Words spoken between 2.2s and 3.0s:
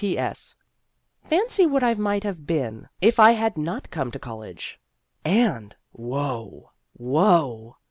have been,